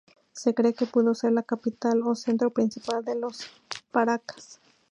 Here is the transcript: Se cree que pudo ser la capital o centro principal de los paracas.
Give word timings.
Se 0.31 0.55
cree 0.55 0.73
que 0.73 0.87
pudo 0.87 1.13
ser 1.13 1.31
la 1.33 1.43
capital 1.43 2.01
o 2.03 2.15
centro 2.15 2.49
principal 2.51 3.05
de 3.05 3.13
los 3.13 3.41
paracas. 3.91 4.59